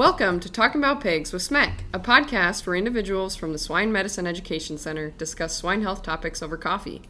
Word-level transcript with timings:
Welcome 0.00 0.40
to 0.40 0.50
Talking 0.50 0.80
About 0.80 1.02
Pigs 1.02 1.30
with 1.30 1.42
SMEC, 1.42 1.80
a 1.92 2.00
podcast 2.00 2.66
where 2.66 2.74
individuals 2.74 3.36
from 3.36 3.52
the 3.52 3.58
Swine 3.58 3.92
Medicine 3.92 4.26
Education 4.26 4.78
Center 4.78 5.10
discuss 5.10 5.54
swine 5.54 5.82
health 5.82 6.02
topics 6.02 6.42
over 6.42 6.56
coffee. 6.56 7.02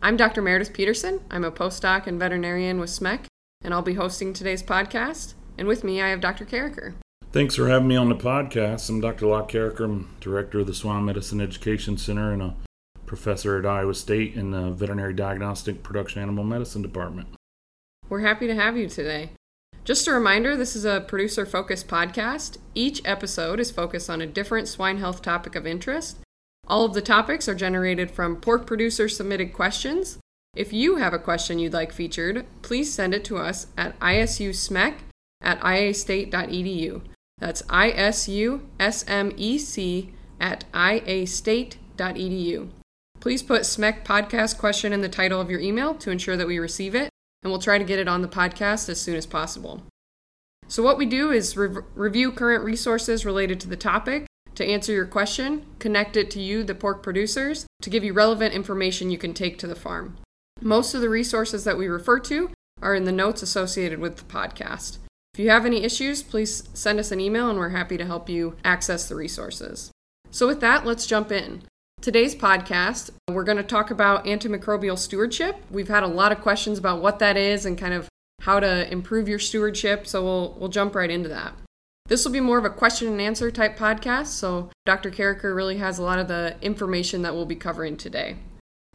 I'm 0.00 0.16
Dr. 0.16 0.40
Meredith 0.40 0.72
Peterson. 0.72 1.20
I'm 1.30 1.44
a 1.44 1.52
postdoc 1.52 2.06
and 2.06 2.18
veterinarian 2.18 2.80
with 2.80 2.88
SMEC, 2.88 3.26
and 3.60 3.74
I'll 3.74 3.82
be 3.82 3.92
hosting 3.92 4.32
today's 4.32 4.62
podcast. 4.62 5.34
And 5.58 5.68
with 5.68 5.84
me, 5.84 6.00
I 6.00 6.08
have 6.08 6.22
Dr. 6.22 6.46
Karriker. 6.46 6.94
Thanks 7.32 7.54
for 7.54 7.68
having 7.68 7.88
me 7.88 7.96
on 7.96 8.08
the 8.08 8.14
podcast. 8.14 8.88
I'm 8.88 9.02
Dr. 9.02 9.26
Locke 9.26 9.52
Karriker. 9.52 9.84
I'm 9.84 10.16
director 10.20 10.60
of 10.60 10.68
the 10.68 10.74
Swine 10.74 11.04
Medicine 11.04 11.42
Education 11.42 11.98
Center 11.98 12.32
and 12.32 12.40
a 12.40 12.54
professor 13.04 13.58
at 13.58 13.66
Iowa 13.66 13.92
State 13.92 14.36
in 14.36 14.52
the 14.52 14.70
Veterinary 14.70 15.12
Diagnostic 15.12 15.82
Production 15.82 16.22
Animal 16.22 16.44
Medicine 16.44 16.80
Department. 16.80 17.28
We're 18.08 18.20
happy 18.20 18.46
to 18.46 18.54
have 18.54 18.78
you 18.78 18.88
today. 18.88 19.32
Just 19.84 20.06
a 20.06 20.12
reminder 20.12 20.56
this 20.56 20.76
is 20.76 20.84
a 20.84 21.00
producer 21.00 21.44
focused 21.44 21.88
podcast. 21.88 22.58
Each 22.72 23.02
episode 23.04 23.58
is 23.58 23.72
focused 23.72 24.08
on 24.08 24.20
a 24.20 24.26
different 24.26 24.68
swine 24.68 24.98
health 24.98 25.22
topic 25.22 25.56
of 25.56 25.66
interest. 25.66 26.18
All 26.68 26.84
of 26.84 26.94
the 26.94 27.02
topics 27.02 27.48
are 27.48 27.54
generated 27.54 28.08
from 28.08 28.36
pork 28.36 28.64
producer 28.64 29.08
submitted 29.08 29.52
questions. 29.52 30.20
If 30.54 30.72
you 30.72 30.96
have 30.96 31.12
a 31.12 31.18
question 31.18 31.58
you'd 31.58 31.72
like 31.72 31.92
featured, 31.92 32.46
please 32.62 32.94
send 32.94 33.12
it 33.12 33.24
to 33.24 33.38
us 33.38 33.66
at 33.76 33.98
isusmec 33.98 34.98
at 35.40 35.58
iastate.edu. 35.60 37.02
That's 37.38 37.64
I-S-U-S-M-E-C 37.68 38.60
at 40.40 40.64
iastate.edu. 40.72 41.78
Please 43.18 43.42
put 43.42 43.62
SMEC 43.62 44.04
podcast 44.04 44.58
question 44.58 44.92
in 44.92 45.00
the 45.00 45.08
title 45.08 45.40
of 45.40 45.50
your 45.50 45.58
email 45.58 45.94
to 45.94 46.12
ensure 46.12 46.36
that 46.36 46.46
we 46.46 46.60
receive 46.60 46.94
it 46.94 47.11
and 47.42 47.50
we'll 47.50 47.60
try 47.60 47.78
to 47.78 47.84
get 47.84 47.98
it 47.98 48.08
on 48.08 48.22
the 48.22 48.28
podcast 48.28 48.88
as 48.88 49.00
soon 49.00 49.16
as 49.16 49.26
possible. 49.26 49.82
So, 50.68 50.82
what 50.82 50.96
we 50.96 51.06
do 51.06 51.30
is 51.30 51.56
re- 51.56 51.82
review 51.94 52.32
current 52.32 52.64
resources 52.64 53.26
related 53.26 53.60
to 53.60 53.68
the 53.68 53.76
topic 53.76 54.26
to 54.54 54.66
answer 54.66 54.92
your 54.92 55.06
question, 55.06 55.66
connect 55.78 56.16
it 56.16 56.30
to 56.32 56.40
you, 56.40 56.62
the 56.62 56.74
pork 56.74 57.02
producers, 57.02 57.66
to 57.80 57.90
give 57.90 58.04
you 58.04 58.12
relevant 58.12 58.54
information 58.54 59.10
you 59.10 59.18
can 59.18 59.34
take 59.34 59.58
to 59.58 59.66
the 59.66 59.74
farm. 59.74 60.16
Most 60.60 60.94
of 60.94 61.00
the 61.00 61.08
resources 61.08 61.64
that 61.64 61.78
we 61.78 61.88
refer 61.88 62.20
to 62.20 62.50
are 62.80 62.94
in 62.94 63.04
the 63.04 63.12
notes 63.12 63.42
associated 63.42 63.98
with 63.98 64.16
the 64.16 64.24
podcast. 64.24 64.98
If 65.34 65.40
you 65.40 65.50
have 65.50 65.64
any 65.64 65.82
issues, 65.82 66.22
please 66.22 66.68
send 66.74 66.98
us 66.98 67.10
an 67.10 67.20
email 67.20 67.48
and 67.48 67.58
we're 67.58 67.70
happy 67.70 67.96
to 67.96 68.04
help 68.04 68.28
you 68.28 68.56
access 68.64 69.08
the 69.08 69.14
resources. 69.14 69.90
So, 70.30 70.46
with 70.46 70.60
that, 70.60 70.86
let's 70.86 71.06
jump 71.06 71.32
in. 71.32 71.62
Today's 72.02 72.34
podcast, 72.34 73.10
we're 73.30 73.44
going 73.44 73.58
to 73.58 73.62
talk 73.62 73.92
about 73.92 74.24
antimicrobial 74.24 74.98
stewardship. 74.98 75.54
We've 75.70 75.86
had 75.86 76.02
a 76.02 76.08
lot 76.08 76.32
of 76.32 76.40
questions 76.40 76.76
about 76.76 77.00
what 77.00 77.20
that 77.20 77.36
is 77.36 77.64
and 77.64 77.78
kind 77.78 77.94
of 77.94 78.08
how 78.40 78.58
to 78.58 78.90
improve 78.90 79.28
your 79.28 79.38
stewardship, 79.38 80.08
so 80.08 80.24
we'll 80.24 80.56
we'll 80.58 80.68
jump 80.68 80.96
right 80.96 81.08
into 81.08 81.28
that. 81.28 81.54
This 82.06 82.24
will 82.24 82.32
be 82.32 82.40
more 82.40 82.58
of 82.58 82.64
a 82.64 82.70
question 82.70 83.06
and 83.06 83.20
answer 83.20 83.52
type 83.52 83.78
podcast, 83.78 84.26
so 84.26 84.68
Dr. 84.84 85.12
Karriker 85.12 85.54
really 85.54 85.76
has 85.76 86.00
a 86.00 86.02
lot 86.02 86.18
of 86.18 86.26
the 86.26 86.56
information 86.60 87.22
that 87.22 87.34
we'll 87.34 87.46
be 87.46 87.54
covering 87.54 87.96
today. 87.96 88.34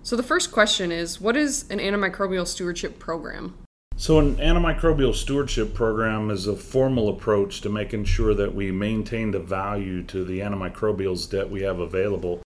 So 0.04 0.18
the 0.18 0.22
first 0.22 0.52
question 0.52 0.92
is, 0.92 1.22
what 1.22 1.38
is 1.38 1.64
an 1.70 1.80
antimicrobial 1.80 2.46
stewardship 2.46 3.00
program? 3.00 3.58
So, 3.96 4.20
an 4.20 4.36
antimicrobial 4.36 5.16
stewardship 5.16 5.74
program 5.74 6.30
is 6.30 6.46
a 6.46 6.58
formal 6.58 7.08
approach 7.08 7.62
to 7.62 7.70
making 7.70 8.04
sure 8.04 8.34
that 8.34 8.54
we 8.54 8.70
maintain 8.70 9.32
the 9.32 9.40
value 9.40 10.04
to 10.04 10.26
the 10.26 10.42
antimicrobials 10.42 11.30
that 11.30 11.50
we 11.50 11.62
have 11.62 11.80
available 11.80 12.42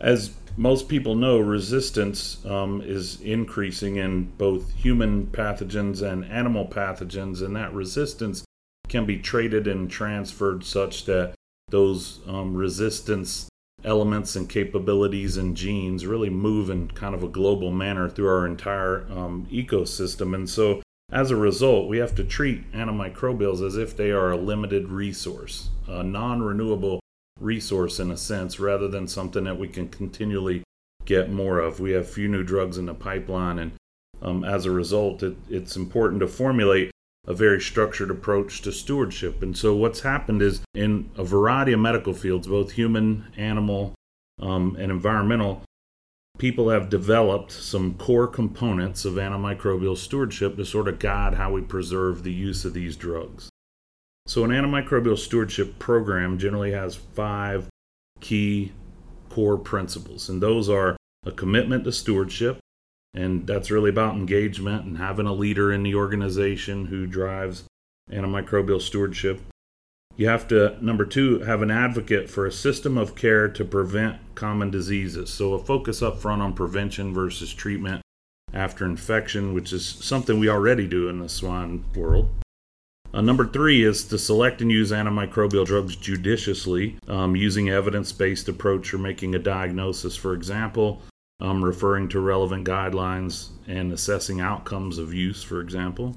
as 0.00 0.32
most 0.56 0.88
people 0.88 1.14
know, 1.14 1.38
resistance 1.38 2.44
um, 2.44 2.82
is 2.82 3.20
increasing 3.20 3.96
in 3.96 4.24
both 4.24 4.72
human 4.74 5.26
pathogens 5.28 6.02
and 6.02 6.24
animal 6.24 6.66
pathogens, 6.66 7.42
and 7.42 7.54
that 7.54 7.72
resistance 7.72 8.44
can 8.88 9.06
be 9.06 9.18
traded 9.18 9.66
and 9.66 9.90
transferred 9.90 10.64
such 10.64 11.04
that 11.04 11.34
those 11.68 12.20
um, 12.26 12.54
resistance 12.54 13.48
elements 13.84 14.34
and 14.34 14.48
capabilities 14.48 15.36
and 15.36 15.56
genes 15.56 16.06
really 16.06 16.30
move 16.30 16.70
in 16.70 16.88
kind 16.88 17.14
of 17.14 17.22
a 17.22 17.28
global 17.28 17.70
manner 17.70 18.08
through 18.08 18.28
our 18.28 18.46
entire 18.46 19.06
um, 19.10 19.46
ecosystem. 19.52 20.34
And 20.34 20.48
so, 20.50 20.82
as 21.12 21.30
a 21.30 21.36
result, 21.36 21.88
we 21.88 21.98
have 21.98 22.14
to 22.16 22.24
treat 22.24 22.70
antimicrobials 22.72 23.64
as 23.64 23.76
if 23.76 23.96
they 23.96 24.10
are 24.10 24.32
a 24.32 24.36
limited 24.36 24.88
resource, 24.88 25.68
a 25.86 26.02
non 26.02 26.42
renewable 26.42 27.00
resource 27.40 28.00
in 28.00 28.10
a 28.10 28.16
sense 28.16 28.58
rather 28.58 28.88
than 28.88 29.06
something 29.06 29.44
that 29.44 29.58
we 29.58 29.68
can 29.68 29.88
continually 29.88 30.62
get 31.04 31.30
more 31.30 31.58
of. 31.58 31.80
We 31.80 31.92
have 31.92 32.08
few 32.08 32.28
new 32.28 32.42
drugs 32.42 32.78
in 32.78 32.86
the 32.86 32.94
pipeline, 32.94 33.58
and 33.58 33.72
um, 34.20 34.44
as 34.44 34.66
a 34.66 34.70
result, 34.70 35.22
it, 35.22 35.36
it's 35.48 35.76
important 35.76 36.20
to 36.20 36.28
formulate 36.28 36.90
a 37.26 37.34
very 37.34 37.60
structured 37.60 38.10
approach 38.10 38.62
to 38.62 38.72
stewardship. 38.72 39.42
And 39.42 39.56
so, 39.56 39.74
what's 39.74 40.00
happened 40.00 40.42
is 40.42 40.60
in 40.74 41.10
a 41.16 41.24
variety 41.24 41.72
of 41.72 41.80
medical 41.80 42.14
fields, 42.14 42.46
both 42.46 42.72
human, 42.72 43.26
animal, 43.36 43.94
um, 44.40 44.76
and 44.78 44.90
environmental, 44.90 45.62
people 46.38 46.70
have 46.70 46.88
developed 46.88 47.52
some 47.52 47.94
core 47.94 48.26
components 48.26 49.04
of 49.04 49.14
antimicrobial 49.14 49.96
stewardship 49.96 50.56
to 50.56 50.64
sort 50.64 50.88
of 50.88 50.98
guide 50.98 51.34
how 51.34 51.52
we 51.52 51.60
preserve 51.60 52.22
the 52.22 52.32
use 52.32 52.64
of 52.64 52.74
these 52.74 52.96
drugs. 52.96 53.50
So, 54.28 54.44
an 54.44 54.50
antimicrobial 54.50 55.16
stewardship 55.16 55.78
program 55.78 56.36
generally 56.36 56.72
has 56.72 56.96
five 56.96 57.66
key 58.20 58.72
core 59.30 59.56
principles, 59.56 60.28
and 60.28 60.42
those 60.42 60.68
are 60.68 60.98
a 61.24 61.32
commitment 61.32 61.84
to 61.84 61.92
stewardship, 61.92 62.58
and 63.14 63.46
that's 63.46 63.70
really 63.70 63.88
about 63.88 64.16
engagement 64.16 64.84
and 64.84 64.98
having 64.98 65.24
a 65.24 65.32
leader 65.32 65.72
in 65.72 65.82
the 65.82 65.94
organization 65.94 66.84
who 66.84 67.06
drives 67.06 67.64
antimicrobial 68.12 68.82
stewardship. 68.82 69.40
You 70.18 70.28
have 70.28 70.46
to, 70.48 70.76
number 70.84 71.06
two, 71.06 71.38
have 71.40 71.62
an 71.62 71.70
advocate 71.70 72.28
for 72.28 72.44
a 72.44 72.52
system 72.52 72.98
of 72.98 73.14
care 73.14 73.48
to 73.48 73.64
prevent 73.64 74.18
common 74.34 74.70
diseases. 74.70 75.30
So, 75.30 75.54
a 75.54 75.58
focus 75.58 76.02
up 76.02 76.18
front 76.18 76.42
on 76.42 76.52
prevention 76.52 77.14
versus 77.14 77.54
treatment 77.54 78.02
after 78.52 78.84
infection, 78.84 79.54
which 79.54 79.72
is 79.72 79.86
something 79.86 80.38
we 80.38 80.50
already 80.50 80.86
do 80.86 81.08
in 81.08 81.18
the 81.18 81.30
swine 81.30 81.82
world. 81.94 82.28
Uh, 83.18 83.20
number 83.20 83.44
three 83.44 83.82
is 83.82 84.04
to 84.04 84.16
select 84.16 84.62
and 84.62 84.70
use 84.70 84.92
antimicrobial 84.92 85.66
drugs 85.66 85.96
judiciously, 85.96 86.96
um, 87.08 87.34
using 87.34 87.68
evidence 87.68 88.12
based 88.12 88.48
approach 88.48 88.94
or 88.94 88.98
making 88.98 89.34
a 89.34 89.40
diagnosis, 89.40 90.14
for 90.14 90.34
example, 90.34 91.02
um, 91.40 91.64
referring 91.64 92.08
to 92.08 92.20
relevant 92.20 92.64
guidelines 92.64 93.48
and 93.66 93.92
assessing 93.92 94.40
outcomes 94.40 94.98
of 94.98 95.12
use, 95.12 95.42
for 95.42 95.60
example. 95.60 96.16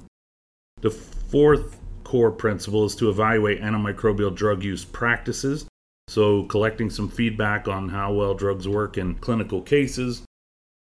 The 0.80 0.92
fourth 0.92 1.76
core 2.04 2.30
principle 2.30 2.84
is 2.84 2.94
to 2.96 3.10
evaluate 3.10 3.60
antimicrobial 3.60 4.32
drug 4.32 4.62
use 4.62 4.84
practices, 4.84 5.66
so 6.06 6.44
collecting 6.44 6.88
some 6.88 7.08
feedback 7.08 7.66
on 7.66 7.88
how 7.88 8.12
well 8.12 8.34
drugs 8.34 8.68
work 8.68 8.96
in 8.96 9.16
clinical 9.16 9.60
cases 9.60 10.22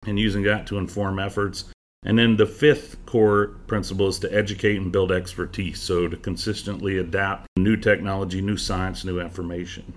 and 0.07 0.21
using 0.21 0.45
that 0.45 0.69
to 0.69 0.79
inform 0.79 1.19
efforts 1.19 1.65
and 2.07 2.17
then 2.17 2.37
the 2.37 2.47
fifth 2.47 3.05
core 3.05 3.49
principle 3.67 4.07
is 4.09 4.21
to 4.21 4.33
educate 4.33 4.77
and 4.77 4.93
build 4.93 5.11
expertise. 5.11 5.81
So 5.81 6.07
to 6.07 6.17
consistently 6.17 6.99
adapt 6.99 7.49
new 7.59 7.77
technology, 7.77 8.41
new 8.41 8.57
science, 8.57 9.05
new 9.05 9.19
information. 9.21 9.93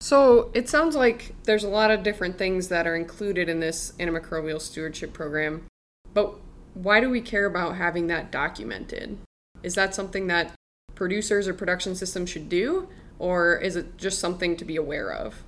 So 0.00 0.50
it 0.54 0.68
sounds 0.68 0.94
like 0.94 1.34
there's 1.44 1.64
a 1.64 1.68
lot 1.68 1.90
of 1.90 2.04
different 2.04 2.38
things 2.38 2.68
that 2.68 2.86
are 2.86 2.94
included 2.94 3.48
in 3.48 3.58
this 3.58 3.92
antimicrobial 3.98 4.60
stewardship 4.60 5.12
program. 5.12 5.66
But 6.14 6.34
why 6.74 7.00
do 7.00 7.10
we 7.10 7.20
care 7.20 7.46
about 7.46 7.76
having 7.76 8.06
that 8.06 8.30
documented? 8.30 9.18
Is 9.64 9.74
that 9.74 9.94
something 9.94 10.28
that 10.28 10.52
producers 10.94 11.48
or 11.48 11.52
production 11.52 11.96
systems 11.96 12.30
should 12.30 12.48
do? 12.48 12.88
Or 13.18 13.56
is 13.56 13.74
it 13.74 13.98
just 13.98 14.20
something 14.20 14.56
to 14.56 14.64
be 14.64 14.76
aware 14.76 15.12
of? 15.12 15.42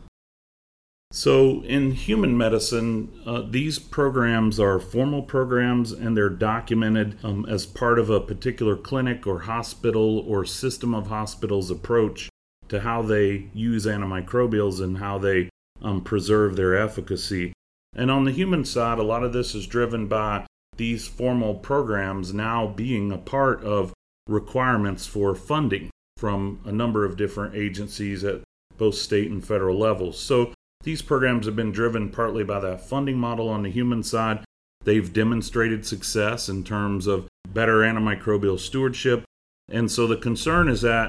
So, 1.15 1.63
in 1.65 1.91
human 1.91 2.39
medicine, 2.39 3.13
uh, 3.27 3.43
these 3.43 3.79
programs 3.79 4.59
are 4.59 4.81
formal 4.81 5.21
programs 5.21 5.93
and 5.93 6.17
they're 6.17 6.31
documented 6.31 7.19
um, 7.23 7.45
as 7.45 7.67
part 7.67 7.99
of 7.99 8.09
a 8.09 8.19
particular 8.19 8.77
clinic 8.77 9.27
or 9.27 9.41
hospital 9.41 10.21
or 10.21 10.47
system 10.47 10.95
of 10.95 11.09
hospitals 11.09 11.71
approach 11.71 12.31
to 12.69 12.81
how 12.81 13.03
they 13.03 13.51
use 13.53 13.85
antimicrobials 13.85 14.83
and 14.83 14.97
how 14.97 15.19
they 15.19 15.51
um, 15.83 16.01
preserve 16.01 16.57
their 16.57 16.75
efficacy. 16.75 17.53
And 17.95 18.11
on 18.11 18.25
the 18.25 18.33
human 18.33 18.65
side, 18.65 18.99
a 18.99 19.03
lot 19.03 19.23
of 19.23 19.35
this 19.35 19.55
is 19.55 19.67
driven 19.67 20.07
by 20.07 20.47
these 20.79 21.07
formal 21.07 21.57
programs 21.57 22.33
now 22.33 22.69
being 22.69 23.13
a 23.13 23.19
part 23.19 23.63
of 23.63 23.93
requirements 24.27 25.07
for 25.07 25.35
funding 25.35 25.91
from 26.17 26.61
a 26.65 26.73
number 26.73 27.05
of 27.05 27.19
different 27.19 27.55
agencies 27.55 28.25
at 28.25 28.41
both 28.79 28.95
state 28.95 29.31
and 29.31 29.47
federal 29.47 29.79
levels. 29.79 30.19
So, 30.19 30.55
these 30.83 31.03
programs 31.03 31.47
have 31.47 31.57
been 31.57 31.73
driven 31.73 32.09
partly 32.09 32.45
by 32.45 32.61
that 32.61 32.89
funding 32.89 33.19
model 33.19 33.49
on 33.49 33.63
the 33.63 33.71
human 33.71 34.03
side. 34.03 34.45
They've 34.85 35.13
demonstrated 35.13 35.87
success 35.87 36.49
in 36.49 36.65
terms 36.65 37.07
of 37.07 37.29
better 37.49 37.81
antimicrobial 37.81 38.59
stewardship. 38.59 39.25
And 39.69 39.91
so 39.91 40.07
the 40.07 40.17
concern 40.17 40.69
is 40.69 40.83
that 40.83 41.09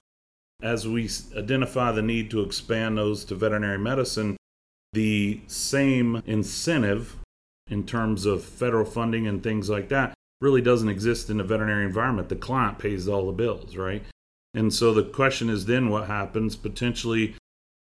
as 0.62 0.88
we 0.88 1.10
identify 1.36 1.92
the 1.92 2.02
need 2.02 2.30
to 2.32 2.42
expand 2.42 2.98
those 2.98 3.26
to 3.26 3.36
veterinary 3.36 3.80
medicine, 3.80 4.38
the 4.94 5.42
same 5.48 6.22
incentive 6.26 7.18
in 7.70 7.86
terms 7.86 8.26
of 8.26 8.44
federal 8.44 8.86
funding 8.86 9.28
and 9.28 9.42
things 9.42 9.70
like 9.70 9.90
that 9.90 10.14
really 10.40 10.62
doesn't 10.62 10.90
exist 10.90 11.30
in 11.30 11.38
the 11.38 11.44
veterinary 11.44 11.86
environment. 11.86 12.30
The 12.30 12.36
client 12.36 12.78
pays 12.78 13.08
all 13.08 13.26
the 13.26 13.32
bills, 13.32 13.76
right? 13.76 14.04
And 14.54 14.74
so 14.74 14.94
the 14.94 15.04
question 15.04 15.50
is 15.50 15.66
then 15.66 15.90
what 15.90 16.08
happens? 16.08 16.56
Potentially, 16.56 17.36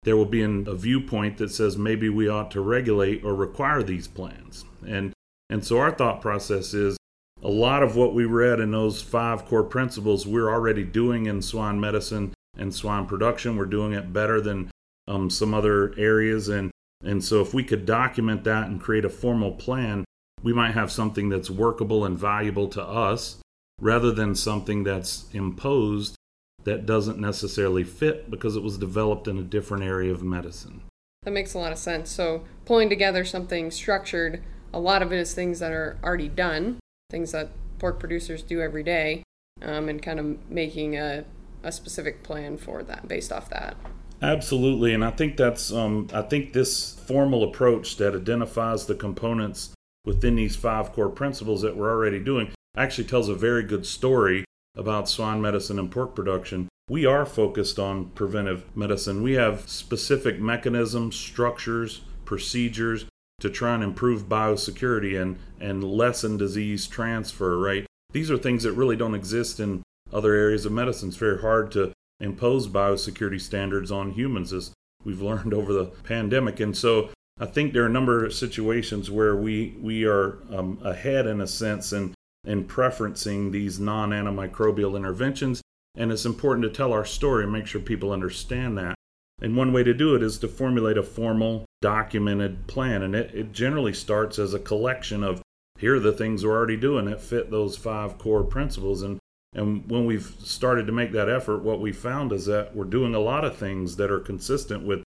there 0.03 0.17
will 0.17 0.25
be 0.25 0.41
an, 0.41 0.67
a 0.67 0.75
viewpoint 0.75 1.37
that 1.37 1.51
says 1.51 1.77
maybe 1.77 2.09
we 2.09 2.27
ought 2.27 2.51
to 2.51 2.61
regulate 2.61 3.23
or 3.23 3.35
require 3.35 3.83
these 3.83 4.07
plans. 4.07 4.65
And 4.87 5.13
and 5.49 5.65
so 5.65 5.79
our 5.79 5.91
thought 5.91 6.21
process 6.21 6.73
is 6.73 6.97
a 7.43 7.49
lot 7.49 7.83
of 7.83 7.95
what 7.95 8.13
we 8.13 8.25
read 8.25 8.59
in 8.59 8.71
those 8.71 9.01
five 9.01 9.45
core 9.45 9.63
principles 9.63 10.25
we're 10.25 10.49
already 10.49 10.83
doing 10.83 11.25
in 11.25 11.41
swine 11.41 11.79
medicine 11.79 12.33
and 12.57 12.73
swine 12.73 13.05
production. 13.05 13.57
We're 13.57 13.65
doing 13.65 13.93
it 13.93 14.13
better 14.13 14.39
than 14.39 14.71
um, 15.07 15.29
some 15.29 15.53
other 15.53 15.93
areas, 15.97 16.47
and 16.47 16.71
and 17.03 17.23
so 17.23 17.41
if 17.41 17.53
we 17.53 17.63
could 17.63 17.85
document 17.85 18.43
that 18.43 18.67
and 18.67 18.79
create 18.79 19.05
a 19.05 19.09
formal 19.09 19.51
plan, 19.51 20.05
we 20.43 20.53
might 20.53 20.73
have 20.73 20.91
something 20.91 21.29
that's 21.29 21.49
workable 21.49 22.05
and 22.05 22.17
valuable 22.17 22.67
to 22.69 22.83
us, 22.83 23.37
rather 23.79 24.11
than 24.11 24.35
something 24.35 24.83
that's 24.83 25.25
imposed 25.33 26.15
that 26.63 26.85
doesn't 26.85 27.19
necessarily 27.19 27.83
fit 27.83 28.29
because 28.29 28.55
it 28.55 28.63
was 28.63 28.77
developed 28.77 29.27
in 29.27 29.37
a 29.37 29.43
different 29.43 29.83
area 29.83 30.11
of 30.11 30.23
medicine. 30.23 30.81
That 31.23 31.31
makes 31.31 31.53
a 31.53 31.59
lot 31.59 31.71
of 31.71 31.77
sense. 31.77 32.11
So 32.11 32.45
pulling 32.65 32.89
together 32.89 33.25
something 33.25 33.71
structured, 33.71 34.43
a 34.73 34.79
lot 34.79 35.01
of 35.01 35.11
it 35.11 35.19
is 35.19 35.33
things 35.33 35.59
that 35.59 35.71
are 35.71 35.97
already 36.03 36.29
done 36.29 36.79
things 37.11 37.33
that 37.33 37.49
pork 37.77 37.99
producers 37.99 38.41
do 38.41 38.61
every 38.61 38.81
day, 38.81 39.23
um, 39.61 39.89
and 39.89 40.01
kind 40.01 40.19
of 40.19 40.49
making 40.49 40.97
a, 40.97 41.25
a 41.61 41.71
specific 41.71 42.23
plan 42.23 42.57
for 42.57 42.81
that 42.81 43.07
based 43.07 43.31
off 43.31 43.49
that. 43.49 43.75
Absolutely, 44.21 44.93
and 44.93 45.03
I 45.03 45.11
think 45.11 45.37
that's 45.37 45.71
um, 45.71 46.07
I 46.13 46.21
think 46.21 46.53
this 46.53 46.93
formal 47.05 47.43
approach 47.43 47.97
that 47.97 48.15
identifies 48.15 48.85
the 48.85 48.95
components 48.95 49.73
within 50.05 50.35
these 50.35 50.55
five 50.55 50.93
core 50.93 51.09
principles 51.09 51.61
that 51.61 51.75
we're 51.75 51.91
already 51.91 52.19
doing 52.19 52.51
actually 52.75 53.03
tells 53.03 53.29
a 53.29 53.35
very 53.35 53.63
good 53.63 53.85
story 53.85 54.45
about 54.75 55.09
swine 55.09 55.41
medicine 55.41 55.79
and 55.79 55.91
pork 55.91 56.15
production. 56.15 56.67
We 56.89 57.05
are 57.05 57.25
focused 57.25 57.79
on 57.79 58.09
preventive 58.09 58.65
medicine. 58.75 59.23
We 59.23 59.33
have 59.33 59.69
specific 59.69 60.39
mechanisms, 60.39 61.15
structures, 61.15 62.01
procedures 62.25 63.05
to 63.39 63.49
try 63.49 63.73
and 63.73 63.83
improve 63.83 64.29
biosecurity 64.29 65.19
and, 65.19 65.37
and 65.59 65.83
lessen 65.83 66.37
disease 66.37 66.87
transfer, 66.87 67.57
right? 67.57 67.85
These 68.11 68.29
are 68.29 68.37
things 68.37 68.63
that 68.63 68.73
really 68.73 68.95
don't 68.95 69.15
exist 69.15 69.59
in 69.59 69.83
other 70.13 70.33
areas 70.33 70.65
of 70.65 70.71
medicine. 70.71 71.09
It's 71.09 71.17
very 71.17 71.41
hard 71.41 71.71
to 71.71 71.93
impose 72.19 72.67
biosecurity 72.67 73.41
standards 73.41 73.91
on 73.91 74.11
humans, 74.11 74.53
as 74.53 74.71
we've 75.03 75.21
learned 75.31 75.53
over 75.53 75.73
the 75.73 75.85
pandemic. 75.85 76.59
And 76.59 76.75
so 76.75 77.09
I 77.39 77.45
think 77.45 77.73
there 77.73 77.83
are 77.83 77.87
a 77.87 77.89
number 77.89 78.25
of 78.25 78.33
situations 78.33 79.09
where 79.09 79.35
we, 79.35 79.75
we 79.81 80.05
are 80.05 80.37
um, 80.51 80.79
ahead, 80.83 81.25
in 81.25 81.41
a 81.41 81.47
sense, 81.47 81.91
in, 81.91 82.13
in 82.45 82.65
preferencing 82.65 83.51
these 83.51 83.79
non 83.79 84.11
antimicrobial 84.11 84.95
interventions. 84.95 85.61
And 85.95 86.11
it's 86.11 86.25
important 86.25 86.63
to 86.63 86.69
tell 86.69 86.93
our 86.93 87.05
story 87.05 87.43
and 87.43 87.51
make 87.51 87.67
sure 87.67 87.81
people 87.81 88.11
understand 88.11 88.77
that. 88.77 88.95
And 89.41 89.57
one 89.57 89.73
way 89.73 89.83
to 89.83 89.93
do 89.93 90.15
it 90.15 90.23
is 90.23 90.37
to 90.39 90.47
formulate 90.47 90.97
a 90.97 91.03
formal, 91.03 91.65
documented 91.81 92.67
plan. 92.67 93.01
And 93.01 93.15
it, 93.15 93.33
it 93.33 93.51
generally 93.51 93.93
starts 93.93 94.39
as 94.39 94.53
a 94.53 94.59
collection 94.59 95.23
of 95.23 95.41
here 95.79 95.95
are 95.95 95.99
the 95.99 96.13
things 96.13 96.45
we're 96.45 96.55
already 96.55 96.77
doing 96.77 97.05
that 97.05 97.21
fit 97.21 97.49
those 97.49 97.75
five 97.75 98.17
core 98.17 98.43
principles. 98.43 99.01
And 99.01 99.19
and 99.53 99.89
when 99.89 100.05
we've 100.05 100.33
started 100.43 100.87
to 100.87 100.93
make 100.93 101.11
that 101.11 101.27
effort, 101.27 101.61
what 101.61 101.81
we 101.81 101.91
found 101.91 102.31
is 102.31 102.45
that 102.45 102.73
we're 102.73 102.85
doing 102.85 103.13
a 103.13 103.19
lot 103.19 103.43
of 103.43 103.57
things 103.57 103.97
that 103.97 104.09
are 104.09 104.19
consistent 104.19 104.85
with 104.85 105.03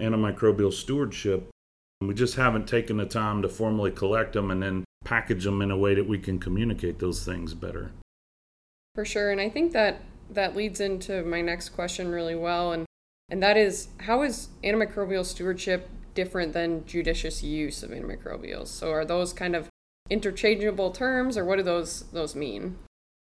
antimicrobial 0.00 0.72
stewardship. 0.72 1.50
We 2.00 2.14
just 2.14 2.36
haven't 2.36 2.66
taken 2.66 2.96
the 2.96 3.04
time 3.04 3.42
to 3.42 3.48
formally 3.48 3.90
collect 3.90 4.32
them 4.32 4.50
and 4.50 4.62
then 4.62 4.84
package 5.04 5.44
them 5.44 5.62
in 5.62 5.70
a 5.70 5.76
way 5.76 5.94
that 5.94 6.06
we 6.06 6.18
can 6.18 6.38
communicate 6.38 6.98
those 6.98 7.24
things 7.24 7.54
better. 7.54 7.92
For 8.94 9.04
sure. 9.04 9.30
And 9.30 9.40
I 9.40 9.48
think 9.48 9.72
that 9.72 10.02
that 10.30 10.56
leads 10.56 10.80
into 10.80 11.22
my 11.24 11.40
next 11.40 11.70
question 11.70 12.10
really 12.10 12.34
well. 12.34 12.72
And 12.72 12.86
and 13.28 13.42
that 13.42 13.56
is 13.56 13.88
how 14.00 14.22
is 14.22 14.48
antimicrobial 14.62 15.24
stewardship 15.24 15.88
different 16.14 16.52
than 16.52 16.84
judicious 16.86 17.42
use 17.42 17.82
of 17.82 17.90
antimicrobials? 17.90 18.68
So 18.68 18.90
are 18.90 19.04
those 19.04 19.32
kind 19.32 19.56
of 19.56 19.68
interchangeable 20.10 20.90
terms, 20.90 21.38
or 21.38 21.44
what 21.44 21.56
do 21.56 21.62
those 21.62 22.02
those 22.12 22.34
mean? 22.34 22.76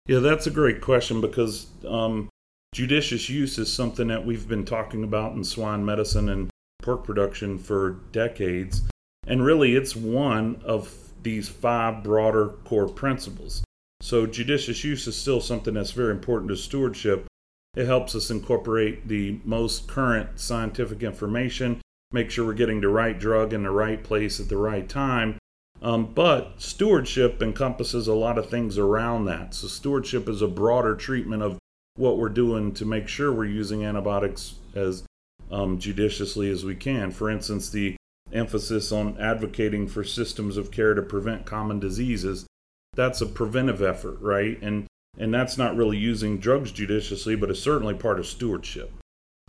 Yeah, 0.07 0.21
that's 0.21 0.47
a 0.47 0.51
great 0.51 0.81
question 0.81 1.21
because 1.21 1.67
um, 1.87 2.31
judicious 2.75 3.29
use 3.29 3.59
is 3.59 3.71
something 3.71 4.09
that 4.09 4.25
we've 4.25 4.49
been 4.49 4.65
talking 4.65 5.05
about 5.05 5.35
in 5.35 5.45
swine 5.45 5.85
medicine 5.85 6.31
and 6.31 6.51
pork 6.81 7.05
production 7.05 7.59
for 7.59 8.01
decades, 8.13 8.83
and 9.27 9.45
really 9.45 9.75
it's 9.75 9.95
one 9.95 10.61
of 10.65 11.08
these 11.23 11.49
five 11.49 12.03
broader 12.03 12.49
core 12.65 12.89
principles. 12.89 13.63
So 14.01 14.27
judicious 14.27 14.85
use 14.85 15.07
is 15.07 15.17
still 15.17 15.41
something 15.41 15.75
that's 15.75 15.91
very 15.91 16.13
important 16.13 16.51
to 16.51 16.57
stewardship, 16.57 17.27
it 17.79 17.87
helps 17.87 18.15
us 18.15 18.31
incorporate 18.31 19.07
the 19.07 19.39
most 19.45 19.87
current 19.87 20.41
scientific 20.41 21.03
information, 21.03 21.81
make 22.11 22.31
sure 22.31 22.45
we're 22.45 22.55
getting 22.55 22.81
the 22.81 22.89
right 22.89 23.19
drug 23.19 23.53
in 23.53 23.63
the 23.63 23.71
right 23.71 24.03
place 24.03 24.41
at 24.41 24.49
the 24.49 24.57
right 24.57 24.89
time. 24.89 25.39
Um, 25.81 26.13
but 26.13 26.55
stewardship 26.61 27.41
encompasses 27.41 28.09
a 28.09 28.15
lot 28.15 28.37
of 28.37 28.51
things 28.51 28.79
around 28.79 29.27
that. 29.27 29.55
So, 29.55 29.69
stewardship 29.69 30.29
is 30.29 30.43
a 30.43 30.49
broader 30.49 30.97
treatment 30.97 31.43
of 31.43 31.59
what 31.95 32.19
we're 32.19 32.31
doing 32.31 32.75
to 32.75 32.85
make 32.85 33.07
sure 33.07 33.33
we're 33.33 33.45
using 33.45 33.85
antibiotics 33.85 34.55
as 34.75 35.05
um, 35.53 35.79
judiciously 35.79 36.51
as 36.51 36.65
we 36.65 36.75
can. 36.75 37.13
For 37.13 37.31
instance, 37.31 37.71
the 37.71 37.97
emphasis 38.33 38.93
on 38.93 39.19
advocating 39.19 39.87
for 39.87 40.05
systems 40.05 40.57
of 40.57 40.71
care 40.71 40.95
to 40.95 41.03
prevent 41.03 41.47
common 41.47 41.81
diseases 41.81 42.47
that's 42.99 43.21
a 43.21 43.27
preventive 43.27 43.81
effort, 43.81 44.19
right? 44.21 44.59
And 44.61 44.87
and 45.17 45.33
that's 45.33 45.57
not 45.57 45.77
really 45.77 45.97
using 45.97 46.39
drugs 46.39 46.73
judiciously, 46.73 47.37
but 47.37 47.49
it's 47.49 47.61
certainly 47.61 47.95
part 47.95 48.19
of 48.19 48.27
stewardship. 48.27 48.93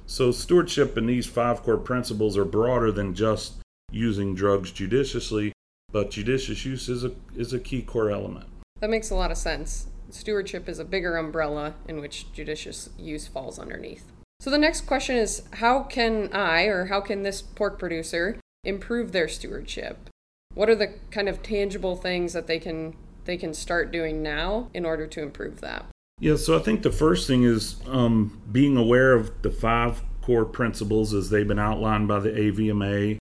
So, 0.05 0.31
stewardship 0.31 0.97
and 0.97 1.09
these 1.09 1.25
five 1.25 1.63
core 1.63 1.77
principles 1.77 2.37
are 2.37 2.45
broader 2.45 2.91
than 2.91 3.13
just 3.13 3.53
using 3.91 4.33
drugs 4.35 4.71
judiciously, 4.71 5.51
but 5.91 6.11
judicious 6.11 6.63
use 6.65 6.89
is 6.89 7.03
a, 7.03 7.11
is 7.35 7.53
a 7.53 7.59
key 7.59 7.81
core 7.81 8.09
element. 8.09 8.47
That 8.79 8.89
makes 8.89 9.09
a 9.09 9.15
lot 9.15 9.31
of 9.31 9.37
sense. 9.37 9.87
Stewardship 10.09 10.67
is 10.69 10.79
a 10.79 10.85
bigger 10.85 11.17
umbrella 11.17 11.75
in 11.87 11.99
which 11.99 12.31
judicious 12.33 12.89
use 12.97 13.27
falls 13.27 13.59
underneath. 13.59 14.11
So, 14.39 14.49
the 14.49 14.57
next 14.57 14.81
question 14.81 15.17
is 15.17 15.43
how 15.53 15.83
can 15.83 16.33
I, 16.33 16.63
or 16.63 16.85
how 16.85 17.01
can 17.01 17.21
this 17.23 17.41
pork 17.41 17.77
producer, 17.77 18.39
improve 18.63 19.11
their 19.11 19.27
stewardship? 19.27 20.09
What 20.53 20.69
are 20.69 20.75
the 20.75 20.95
kind 21.11 21.29
of 21.29 21.43
tangible 21.43 21.95
things 21.95 22.33
that 22.33 22.47
they 22.47 22.59
can 22.59 22.95
they 23.25 23.37
can 23.37 23.53
start 23.53 23.91
doing 23.91 24.23
now 24.23 24.69
in 24.73 24.85
order 24.85 25.05
to 25.05 25.21
improve 25.21 25.61
that? 25.61 25.85
Yeah, 26.19 26.35
so 26.35 26.57
I 26.57 26.61
think 26.61 26.81
the 26.81 26.91
first 26.91 27.27
thing 27.27 27.43
is 27.43 27.75
um, 27.87 28.41
being 28.51 28.75
aware 28.75 29.13
of 29.13 29.41
the 29.41 29.51
five 29.51 30.01
core 30.21 30.45
principles 30.45 31.13
as 31.13 31.29
they've 31.29 31.47
been 31.47 31.59
outlined 31.59 32.07
by 32.07 32.19
the 32.19 32.29
AVMA 32.29 33.17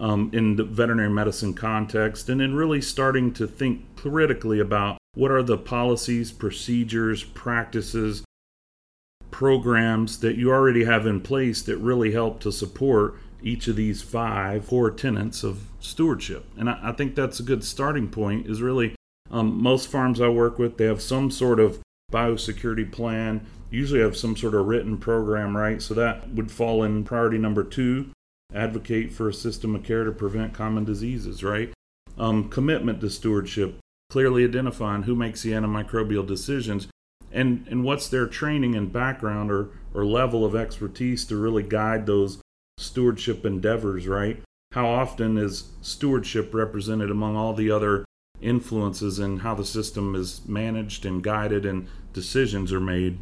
um, 0.00 0.30
in 0.32 0.56
the 0.56 0.64
veterinary 0.64 1.10
medicine 1.10 1.54
context, 1.54 2.28
and 2.28 2.40
then 2.40 2.54
really 2.54 2.80
starting 2.80 3.32
to 3.34 3.46
think 3.46 3.84
critically 3.96 4.58
about 4.58 4.98
what 5.14 5.30
are 5.30 5.42
the 5.42 5.56
policies, 5.56 6.32
procedures, 6.32 7.22
practices, 7.22 8.24
programs 9.30 10.20
that 10.20 10.36
you 10.36 10.50
already 10.50 10.84
have 10.84 11.06
in 11.06 11.20
place 11.20 11.62
that 11.62 11.76
really 11.78 12.12
help 12.12 12.40
to 12.40 12.50
support 12.50 13.16
each 13.44 13.68
of 13.68 13.76
these 13.76 14.02
five 14.02 14.66
core 14.66 14.90
tenets 14.90 15.44
of 15.44 15.68
stewardship. 15.78 16.46
And 16.56 16.68
I, 16.68 16.78
I 16.82 16.92
think 16.92 17.14
that's 17.14 17.38
a 17.38 17.44
good 17.44 17.62
starting 17.62 18.08
point 18.08 18.46
is 18.46 18.62
really 18.62 18.96
um, 19.30 19.62
most 19.62 19.88
farms 19.88 20.20
I 20.20 20.28
work 20.28 20.58
with, 20.58 20.78
they 20.78 20.86
have 20.86 21.02
some 21.02 21.30
sort 21.30 21.60
of 21.60 21.80
biosecurity 22.10 22.90
plan, 22.90 23.46
usually 23.70 24.00
have 24.00 24.16
some 24.16 24.36
sort 24.36 24.54
of 24.54 24.66
written 24.66 24.96
program, 24.96 25.56
right? 25.56 25.82
So 25.82 25.94
that 25.94 26.30
would 26.30 26.50
fall 26.50 26.82
in 26.82 27.04
priority 27.04 27.38
number 27.38 27.62
two 27.62 28.10
advocate 28.54 29.12
for 29.12 29.28
a 29.28 29.34
system 29.34 29.74
of 29.74 29.82
care 29.82 30.04
to 30.04 30.12
prevent 30.12 30.54
common 30.54 30.84
diseases, 30.84 31.42
right? 31.42 31.72
Um, 32.16 32.48
commitment 32.48 33.00
to 33.00 33.10
stewardship, 33.10 33.78
clearly 34.10 34.44
identifying 34.44 35.02
who 35.02 35.14
makes 35.14 35.42
the 35.42 35.52
antimicrobial 35.52 36.26
decisions 36.26 36.88
and, 37.32 37.66
and 37.68 37.82
what's 37.82 38.08
their 38.08 38.26
training 38.26 38.76
and 38.76 38.92
background 38.92 39.50
or, 39.50 39.70
or 39.92 40.06
level 40.06 40.44
of 40.44 40.54
expertise 40.54 41.24
to 41.24 41.36
really 41.36 41.64
guide 41.64 42.06
those 42.06 42.38
stewardship 42.78 43.44
endeavors, 43.44 44.06
right? 44.06 44.42
How 44.72 44.86
often 44.88 45.38
is 45.38 45.70
stewardship 45.82 46.52
represented 46.52 47.10
among 47.10 47.36
all 47.36 47.54
the 47.54 47.70
other 47.70 48.04
influences 48.40 49.18
in 49.18 49.38
how 49.38 49.54
the 49.54 49.64
system 49.64 50.14
is 50.14 50.46
managed 50.46 51.06
and 51.06 51.22
guided 51.22 51.64
and 51.64 51.88
decisions 52.12 52.72
are 52.72 52.80
made. 52.80 53.18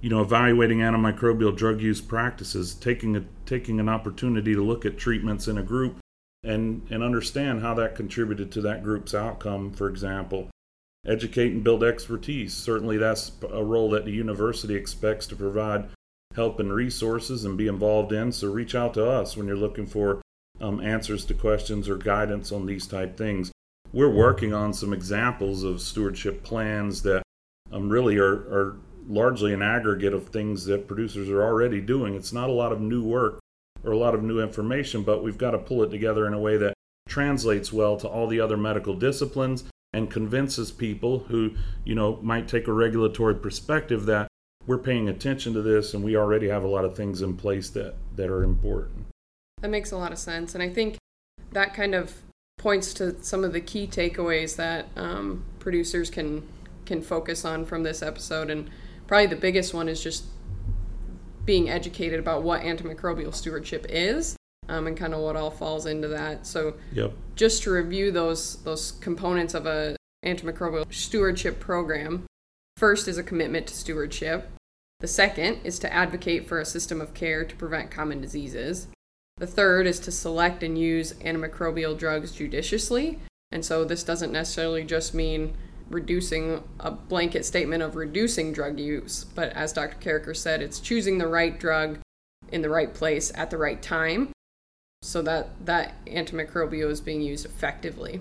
You 0.00 0.10
know, 0.10 0.20
evaluating 0.20 0.78
antimicrobial 0.78 1.56
drug 1.56 1.80
use 1.80 2.00
practices, 2.00 2.74
taking 2.74 3.16
a, 3.16 3.24
taking 3.46 3.80
an 3.80 3.88
opportunity 3.88 4.54
to 4.54 4.62
look 4.62 4.86
at 4.86 4.96
treatments 4.96 5.48
in 5.48 5.58
a 5.58 5.62
group 5.62 5.98
and, 6.44 6.86
and 6.88 7.02
understand 7.02 7.62
how 7.62 7.74
that 7.74 7.96
contributed 7.96 8.52
to 8.52 8.60
that 8.62 8.82
group's 8.82 9.14
outcome, 9.14 9.72
for 9.72 9.88
example. 9.88 10.48
Educate 11.06 11.52
and 11.52 11.64
build 11.64 11.82
expertise. 11.82 12.54
Certainly, 12.54 12.98
that's 12.98 13.32
a 13.50 13.64
role 13.64 13.90
that 13.90 14.04
the 14.04 14.12
university 14.12 14.74
expects 14.74 15.26
to 15.28 15.36
provide 15.36 15.88
help 16.34 16.60
and 16.60 16.72
resources 16.72 17.44
and 17.44 17.56
be 17.56 17.68
involved 17.68 18.12
in. 18.12 18.32
So, 18.32 18.50
reach 18.50 18.74
out 18.74 18.94
to 18.94 19.08
us 19.08 19.36
when 19.36 19.46
you're 19.46 19.56
looking 19.56 19.86
for 19.86 20.22
um, 20.60 20.80
answers 20.80 21.24
to 21.26 21.34
questions 21.34 21.88
or 21.88 21.96
guidance 21.96 22.52
on 22.52 22.66
these 22.66 22.86
type 22.86 23.16
things 23.16 23.52
we're 23.92 24.10
working 24.10 24.52
on 24.52 24.72
some 24.72 24.92
examples 24.92 25.62
of 25.62 25.80
stewardship 25.80 26.42
plans 26.42 27.02
that 27.02 27.22
um, 27.72 27.88
really 27.88 28.18
are, 28.18 28.32
are 28.32 28.76
largely 29.06 29.54
an 29.54 29.62
aggregate 29.62 30.12
of 30.12 30.28
things 30.28 30.64
that 30.66 30.86
producers 30.86 31.30
are 31.30 31.42
already 31.42 31.80
doing. 31.80 32.14
It's 32.14 32.32
not 32.32 32.50
a 32.50 32.52
lot 32.52 32.72
of 32.72 32.80
new 32.80 33.02
work 33.02 33.40
or 33.82 33.92
a 33.92 33.98
lot 33.98 34.14
of 34.14 34.22
new 34.22 34.40
information, 34.40 35.02
but 35.02 35.22
we've 35.22 35.38
got 35.38 35.52
to 35.52 35.58
pull 35.58 35.82
it 35.82 35.90
together 35.90 36.26
in 36.26 36.34
a 36.34 36.38
way 36.38 36.56
that 36.58 36.74
translates 37.08 37.72
well 37.72 37.96
to 37.96 38.08
all 38.08 38.26
the 38.26 38.40
other 38.40 38.56
medical 38.56 38.94
disciplines 38.94 39.64
and 39.94 40.10
convinces 40.10 40.70
people 40.70 41.20
who, 41.20 41.52
you 41.84 41.94
know, 41.94 42.18
might 42.20 42.46
take 42.46 42.68
a 42.68 42.72
regulatory 42.72 43.34
perspective 43.34 44.04
that 44.04 44.27
we're 44.68 44.78
paying 44.78 45.08
attention 45.08 45.54
to 45.54 45.62
this 45.62 45.94
and 45.94 46.04
we 46.04 46.14
already 46.14 46.46
have 46.46 46.62
a 46.62 46.68
lot 46.68 46.84
of 46.84 46.94
things 46.94 47.22
in 47.22 47.34
place 47.34 47.70
that, 47.70 47.94
that 48.14 48.28
are 48.28 48.44
important. 48.44 49.06
That 49.62 49.70
makes 49.70 49.90
a 49.90 49.96
lot 49.96 50.12
of 50.12 50.18
sense. 50.18 50.54
And 50.54 50.62
I 50.62 50.68
think 50.68 50.98
that 51.52 51.72
kind 51.72 51.94
of 51.94 52.14
points 52.58 52.92
to 52.94 53.20
some 53.24 53.44
of 53.44 53.54
the 53.54 53.62
key 53.62 53.86
takeaways 53.86 54.56
that 54.56 54.88
um, 54.94 55.44
producers 55.58 56.10
can 56.10 56.46
can 56.84 57.02
focus 57.02 57.44
on 57.44 57.64
from 57.64 57.82
this 57.82 58.02
episode. 58.02 58.50
And 58.50 58.70
probably 59.06 59.26
the 59.26 59.36
biggest 59.36 59.72
one 59.72 59.88
is 59.88 60.02
just 60.02 60.24
being 61.44 61.70
educated 61.70 62.20
about 62.20 62.42
what 62.42 62.62
antimicrobial 62.62 63.34
stewardship 63.34 63.86
is 63.88 64.36
um, 64.68 64.86
and 64.86 64.96
kind 64.96 65.14
of 65.14 65.20
what 65.20 65.36
all 65.36 65.50
falls 65.50 65.86
into 65.86 66.08
that. 66.08 66.46
So, 66.46 66.74
yep. 66.92 67.12
just 67.36 67.62
to 67.62 67.70
review 67.70 68.10
those 68.12 68.56
those 68.64 68.92
components 68.92 69.54
of 69.54 69.64
a 69.64 69.96
antimicrobial 70.26 70.92
stewardship 70.92 71.58
program, 71.58 72.26
first 72.76 73.08
is 73.08 73.16
a 73.16 73.22
commitment 73.22 73.66
to 73.68 73.74
stewardship. 73.74 74.50
The 75.00 75.08
second 75.08 75.60
is 75.62 75.78
to 75.80 75.92
advocate 75.92 76.48
for 76.48 76.58
a 76.58 76.64
system 76.64 77.00
of 77.00 77.14
care 77.14 77.44
to 77.44 77.56
prevent 77.56 77.90
common 77.90 78.20
diseases. 78.20 78.88
The 79.36 79.46
third 79.46 79.86
is 79.86 80.00
to 80.00 80.10
select 80.10 80.64
and 80.64 80.76
use 80.76 81.12
antimicrobial 81.14 81.96
drugs 81.96 82.32
judiciously. 82.32 83.20
And 83.52 83.64
so 83.64 83.84
this 83.84 84.02
doesn't 84.02 84.32
necessarily 84.32 84.82
just 84.82 85.14
mean 85.14 85.54
reducing 85.88 86.62
a 86.80 86.90
blanket 86.90 87.44
statement 87.44 87.82
of 87.82 87.96
reducing 87.96 88.52
drug 88.52 88.78
use, 88.78 89.24
but 89.24 89.50
as 89.52 89.72
Dr. 89.72 89.96
Karriker 89.98 90.36
said, 90.36 90.60
it's 90.60 90.80
choosing 90.80 91.18
the 91.18 91.28
right 91.28 91.58
drug 91.58 92.00
in 92.50 92.62
the 92.62 92.68
right 92.68 92.92
place 92.92 93.32
at 93.34 93.50
the 93.50 93.56
right 93.56 93.80
time 93.80 94.30
so 95.00 95.22
that 95.22 95.64
that 95.64 95.94
antimicrobial 96.06 96.90
is 96.90 97.00
being 97.00 97.22
used 97.22 97.46
effectively. 97.46 98.20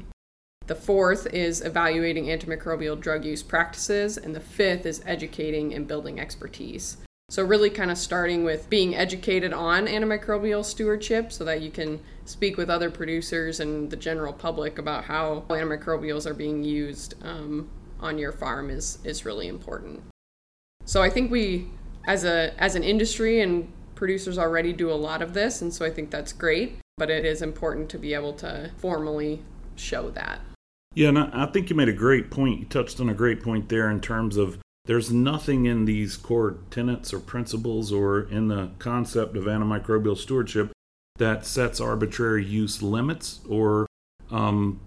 The 0.68 0.76
fourth 0.76 1.28
is 1.34 1.62
evaluating 1.62 2.26
antimicrobial 2.26 3.00
drug 3.00 3.24
use 3.24 3.42
practices, 3.42 4.18
and 4.18 4.36
the 4.36 4.42
fifth 4.42 4.86
is 4.86 5.02
educating 5.06 5.74
and 5.74 5.88
building 5.88 6.20
expertise. 6.20 6.98
So, 7.30 7.44
really, 7.44 7.70
kind 7.70 7.90
of 7.90 7.98
starting 7.98 8.44
with 8.44 8.70
being 8.70 8.94
educated 8.94 9.54
on 9.54 9.88
antimicrobial 9.88 10.66
stewardship 10.66 11.32
so 11.32 11.46
that 11.46 11.62
you 11.62 11.72
can 11.72 12.02
speak 12.26 12.58
with 12.58 12.70
other 12.70 12.92
producers 12.92 13.62
and 13.62 13.90
the 13.90 13.96
general 13.96 14.34
public 14.34 14.78
about 14.78 15.06
how 15.06 15.46
antimicrobials 15.48 16.26
are 16.26 16.34
being 16.34 16.66
used 16.66 17.16
um, 17.24 17.70
on 18.02 18.18
your 18.18 18.34
farm 18.34 18.70
is, 18.70 19.00
is 19.06 19.26
really 19.26 19.48
important. 19.48 20.04
So, 20.84 21.02
I 21.02 21.10
think 21.10 21.32
we, 21.32 21.68
as, 22.06 22.26
a, 22.26 22.54
as 22.62 22.76
an 22.76 22.84
industry 22.84 23.40
and 23.40 23.72
producers 23.96 24.38
already 24.38 24.74
do 24.74 24.92
a 24.92 24.96
lot 24.96 25.22
of 25.22 25.34
this, 25.34 25.62
and 25.62 25.74
so 25.74 25.86
I 25.86 25.92
think 25.92 26.12
that's 26.12 26.34
great, 26.34 26.78
but 26.98 27.10
it 27.10 27.24
is 27.24 27.42
important 27.42 27.90
to 27.90 27.98
be 27.98 28.14
able 28.14 28.34
to 28.34 28.72
formally 28.78 29.44
show 29.78 30.10
that. 30.12 30.42
Yeah, 30.94 31.10
and 31.10 31.20
I 31.20 31.46
think 31.46 31.70
you 31.70 31.76
made 31.76 31.90
a 31.90 31.94
great 31.94 32.32
point. 32.32 32.60
You 32.60 32.66
touched 32.66 33.00
on 33.00 33.10
a 33.10 33.14
great 33.14 33.44
point 33.44 33.70
there 33.70 33.90
in 33.90 34.02
terms 34.02 34.36
of 34.36 34.58
there's 34.86 35.12
nothing 35.12 35.66
in 35.66 35.86
these 35.86 36.16
core 36.18 36.58
tenets 36.72 37.14
or 37.14 37.20
principles 37.20 37.92
or 37.92 38.22
in 38.22 38.48
the 38.48 38.72
concept 38.80 39.36
of 39.36 39.44
antimicrobial 39.44 40.18
stewardship 40.18 40.72
that 41.18 41.46
sets 41.46 41.82
arbitrary 41.82 42.46
use 42.46 42.82
limits 42.82 43.42
or 43.50 43.86
um, 44.32 44.80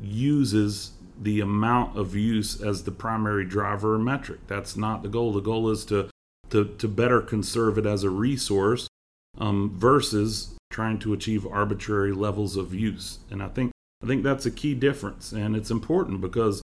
uses 0.00 0.92
the 1.20 1.40
amount 1.40 1.96
of 1.96 2.16
use 2.16 2.60
as 2.60 2.84
the 2.84 2.90
primary 2.90 3.44
driver 3.44 3.94
or 3.94 3.98
metric. 3.98 4.40
That's 4.46 4.76
not 4.76 5.02
the 5.02 5.08
goal. 5.08 5.32
The 5.32 5.40
goal 5.40 5.70
is 5.70 5.84
to 5.86 6.10
to, 6.50 6.64
to 6.64 6.88
better 6.88 7.20
conserve 7.20 7.78
it 7.78 7.86
as 7.86 8.04
a 8.04 8.10
resource 8.10 8.86
um, 9.38 9.72
versus 9.76 10.56
trying 10.70 10.98
to 11.00 11.12
achieve 11.12 11.46
arbitrary 11.46 12.12
levels 12.12 12.56
of 12.56 12.74
use. 12.74 13.18
And 13.30 13.42
I 13.42 13.48
think 13.48 13.72
I 14.04 14.06
think 14.06 14.22
that's 14.22 14.44
a 14.44 14.50
key 14.50 14.74
difference, 14.74 15.32
and 15.32 15.56
it's 15.56 15.70
important 15.70 16.20
because 16.20 16.60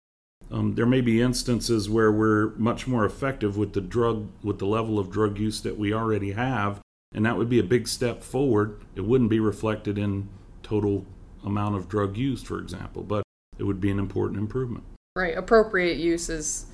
um, 0.49 0.73
there 0.73 0.87
may 0.87 1.01
be 1.01 1.21
instances 1.21 1.87
where 1.87 2.11
we're 2.11 2.47
much 2.55 2.87
more 2.87 3.05
effective 3.05 3.57
with 3.57 3.73
the 3.73 3.81
drug 3.81 4.27
with 4.41 4.57
the 4.57 4.65
level 4.65 4.97
of 4.97 5.11
drug 5.11 5.37
use 5.37 5.61
that 5.61 5.77
we 5.77 5.93
already 5.93 6.31
have, 6.31 6.79
and 7.13 7.23
that 7.27 7.37
would 7.37 7.47
be 7.47 7.59
a 7.59 7.63
big 7.63 7.87
step 7.87 8.23
forward. 8.23 8.81
It 8.95 9.01
wouldn't 9.01 9.29
be 9.29 9.39
reflected 9.39 9.99
in 9.99 10.29
total 10.63 11.05
amount 11.45 11.75
of 11.75 11.87
drug 11.87 12.17
used, 12.17 12.47
for 12.47 12.57
example, 12.57 13.03
but 13.03 13.23
it 13.59 13.63
would 13.65 13.79
be 13.79 13.91
an 13.91 13.99
important 13.99 14.39
improvement. 14.39 14.83
Right, 15.15 15.37
appropriate 15.37 15.97
use 15.97 16.29
is 16.29 16.65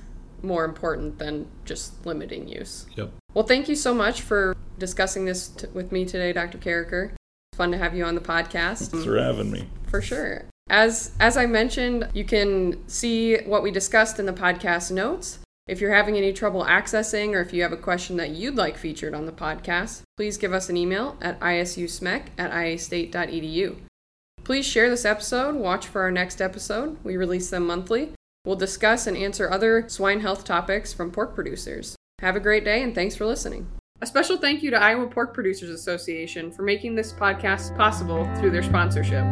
more 0.41 0.63
important 0.63 1.19
than 1.19 1.45
just 1.65 2.05
limiting 2.05 2.47
use. 2.47 2.85
Yep. 2.95 3.11
Well, 3.33 3.45
thank 3.45 3.67
you 3.67 3.75
so 3.75 3.93
much 3.93 4.21
for 4.21 4.55
discussing 4.79 5.25
this 5.25 5.49
t- 5.49 5.67
with 5.73 5.91
me 5.91 6.05
today, 6.05 6.31
Dr. 6.31 6.57
Karriker. 6.57 7.11
Fun 7.53 7.71
to 7.71 7.77
have 7.77 7.93
you 7.93 8.05
on 8.05 8.15
the 8.15 8.21
podcast. 8.21 8.91
Thanks 8.91 9.05
for 9.05 9.17
having 9.17 9.51
me. 9.51 9.67
For 9.87 10.01
sure. 10.01 10.45
As 10.69 11.11
as 11.19 11.37
I 11.37 11.45
mentioned, 11.45 12.09
you 12.13 12.23
can 12.23 12.87
see 12.87 13.37
what 13.43 13.63
we 13.63 13.71
discussed 13.71 14.19
in 14.19 14.25
the 14.25 14.33
podcast 14.33 14.91
notes. 14.91 15.39
If 15.67 15.79
you're 15.79 15.93
having 15.93 16.17
any 16.17 16.33
trouble 16.33 16.65
accessing 16.65 17.33
or 17.33 17.39
if 17.39 17.53
you 17.53 17.61
have 17.61 17.71
a 17.71 17.77
question 17.77 18.17
that 18.17 18.31
you'd 18.31 18.55
like 18.55 18.77
featured 18.77 19.13
on 19.13 19.25
the 19.25 19.31
podcast, 19.31 20.01
please 20.17 20.37
give 20.37 20.51
us 20.51 20.69
an 20.69 20.75
email 20.75 21.15
at 21.21 21.39
isusmec 21.39 22.27
at 22.37 22.51
iastate.edu. 22.51 23.77
Please 24.43 24.65
share 24.65 24.89
this 24.89 25.05
episode, 25.05 25.55
watch 25.55 25.87
for 25.87 26.01
our 26.01 26.11
next 26.11 26.41
episode. 26.41 26.97
We 27.03 27.15
release 27.15 27.49
them 27.49 27.65
monthly. 27.65 28.11
We'll 28.43 28.57
discuss 28.57 29.07
and 29.07 29.15
answer 29.15 29.49
other 29.49 29.87
swine 29.87 30.19
health 30.19 30.43
topics 30.43 30.91
from 30.91 31.11
pork 31.11 31.33
producers. 31.33 31.95
Have 32.19 32.35
a 32.35 32.41
great 32.41 32.65
day 32.65 32.83
and 32.83 32.93
thanks 32.93 33.15
for 33.15 33.25
listening. 33.25 33.67
A 34.01 34.05
special 34.05 34.35
thank 34.35 34.63
you 34.63 34.69
to 34.71 34.81
Iowa 34.81 35.07
Pork 35.07 35.33
Producers 35.33 35.69
Association 35.69 36.51
for 36.51 36.63
making 36.63 36.95
this 36.95 37.13
podcast 37.13 37.77
possible 37.77 38.29
through 38.35 38.51
their 38.51 38.63
sponsorship. 38.63 39.23